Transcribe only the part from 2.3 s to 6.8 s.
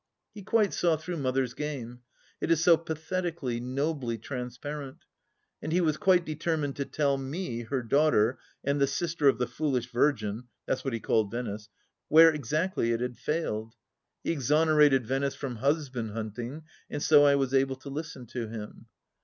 It is so pathetically, nobly, transparent. And he was quite determined